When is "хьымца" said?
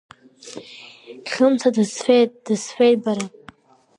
1.31-1.69